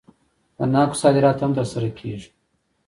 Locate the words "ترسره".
1.57-1.89